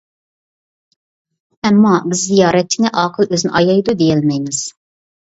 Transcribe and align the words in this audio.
ئەمما 1.67 1.91
بىز 2.13 2.23
زىيارەتچىنى 2.29 2.91
ئاقىل 3.01 3.29
ئۆزىنى 3.35 3.53
ئايايدۇ 3.59 3.95
دېيەلمەيمىز. 4.01 4.63